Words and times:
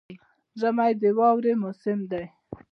ژمی 0.59 0.91
د 1.01 1.03
واورې 1.17 1.53
موسم 1.61 1.99
دی 2.11 2.25